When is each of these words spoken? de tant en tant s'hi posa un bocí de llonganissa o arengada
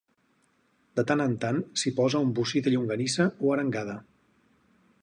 de 0.99 1.03
tant 1.11 1.21
en 1.25 1.35
tant 1.43 1.61
s'hi 1.81 1.93
posa 2.01 2.23
un 2.27 2.33
bocí 2.41 2.65
de 2.69 2.75
llonganissa 2.75 3.29
o 3.49 3.55
arengada 3.59 3.99